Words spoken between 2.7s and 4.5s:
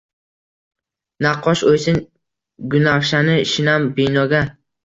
gunafshani shinam binoga!